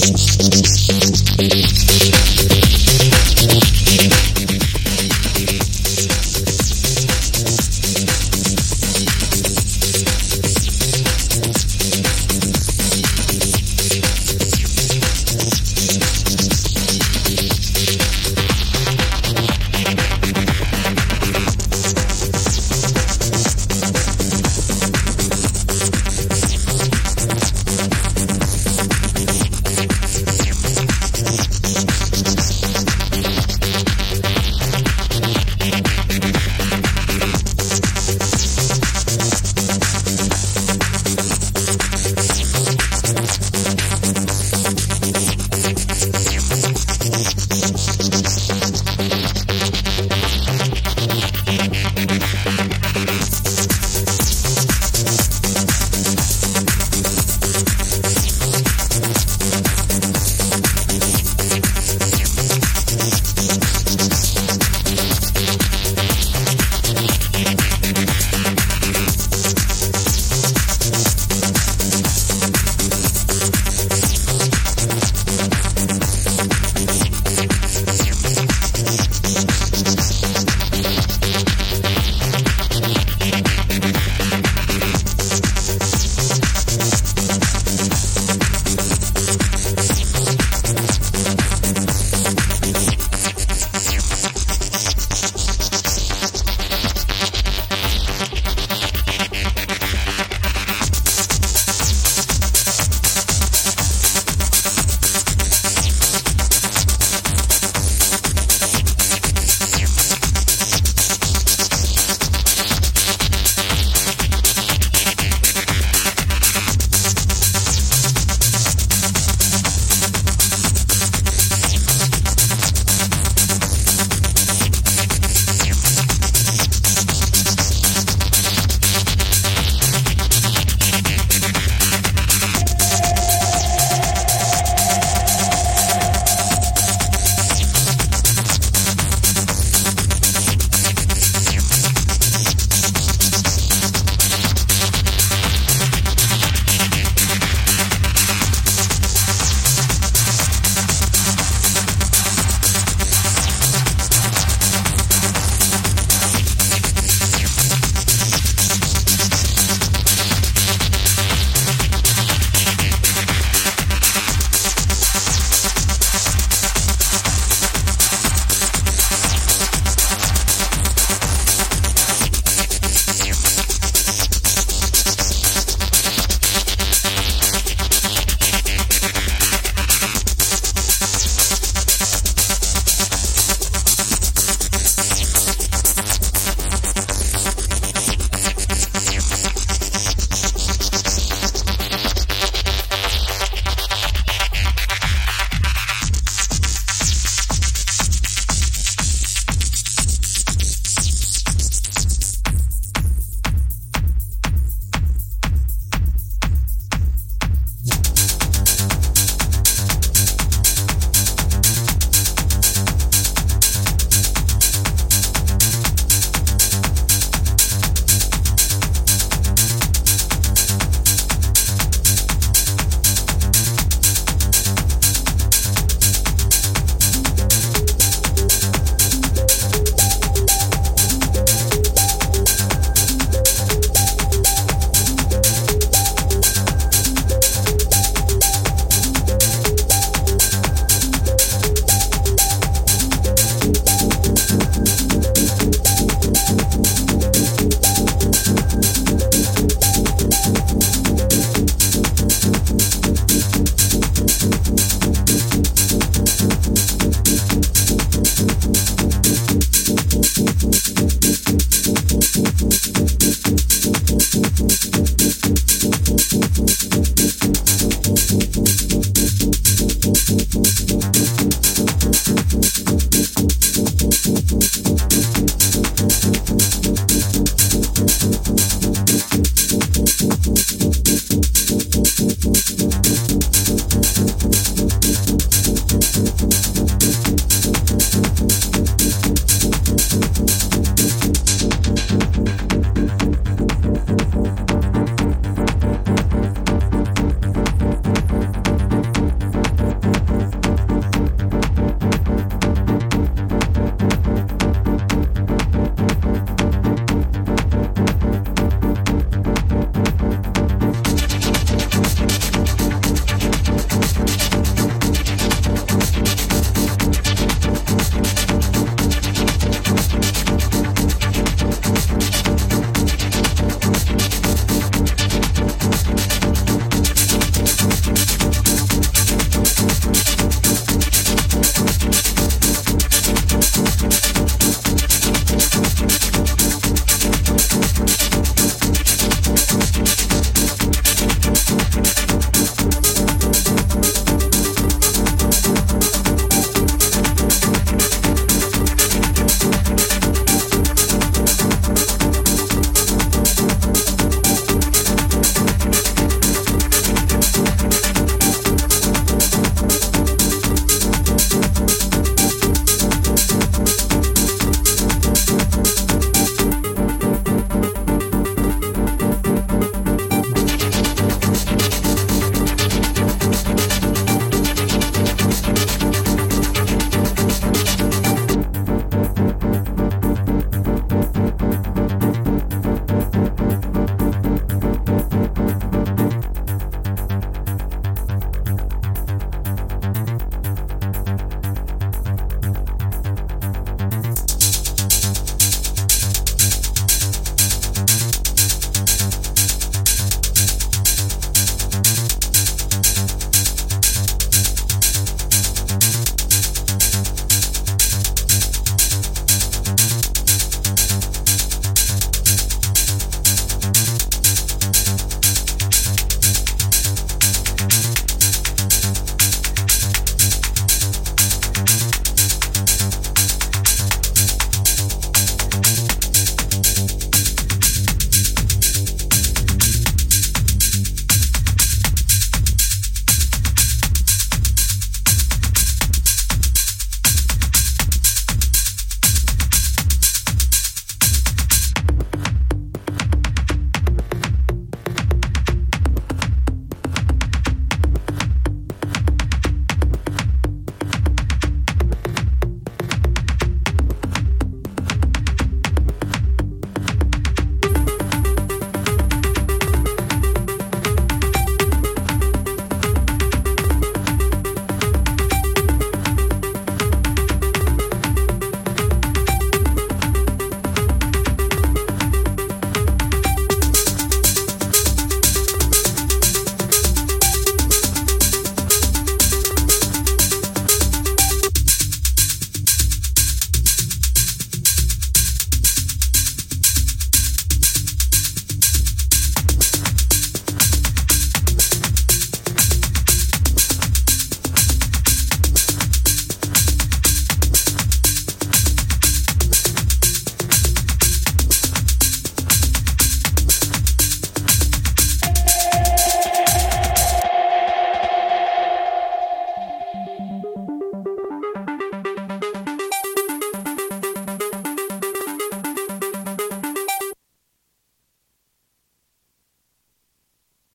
[0.00, 0.29] change.